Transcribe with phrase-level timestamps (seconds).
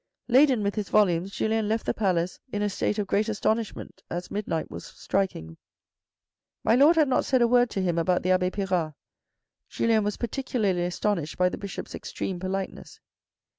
[0.27, 4.31] Laden with his volumes, Julien left the palace in as tate of great astonishment as
[4.31, 5.57] midnight was striking.
[6.63, 8.95] My Lord had not said a word to him about the abbe Pirard.
[9.69, 12.99] Julien was particularly astonished by the Bishop's extreme politeness.